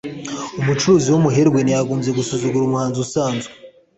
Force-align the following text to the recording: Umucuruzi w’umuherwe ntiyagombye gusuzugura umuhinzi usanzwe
Umucuruzi 0.61 1.07
w’umuherwe 1.09 1.59
ntiyagombye 1.61 2.11
gusuzugura 2.17 2.65
umuhinzi 2.65 2.99
usanzwe 3.05 3.51